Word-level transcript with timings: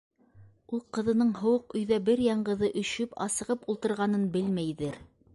Ул 0.75 0.79
ҡыҙының 0.97 1.33
һыуыҡ 1.41 1.75
өйҙә 1.79 1.99
бер 2.07 2.23
яңғыҙы 2.27 2.69
өшөп, 2.81 3.13
асығып 3.25 3.67
ултырғанын 3.75 4.25
белмәйҙер. 4.37 4.99